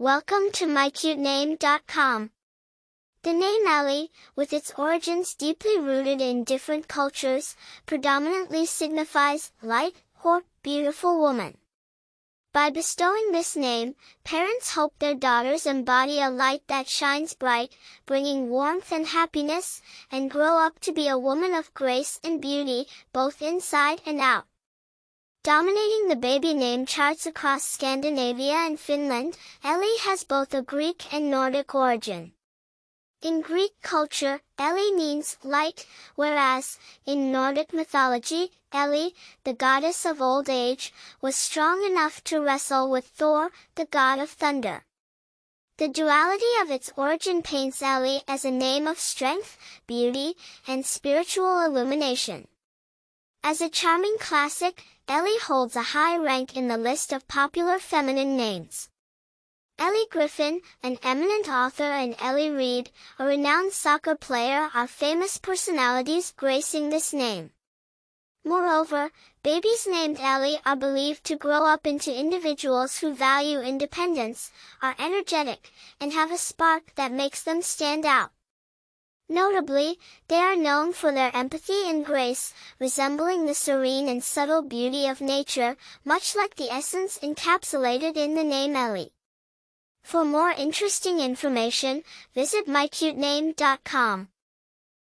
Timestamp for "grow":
20.30-20.56, 71.36-71.64